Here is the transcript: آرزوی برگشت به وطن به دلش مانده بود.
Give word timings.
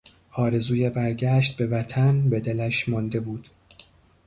آرزوی 0.33 0.89
برگشت 0.89 1.57
به 1.57 1.67
وطن 1.67 2.29
به 2.29 2.39
دلش 2.39 2.89
مانده 2.89 3.19
بود. 3.19 3.47